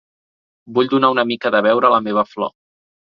[0.77, 2.51] Vull donar una mica de beure a la meva flor.